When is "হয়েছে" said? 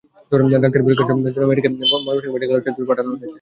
3.11-3.27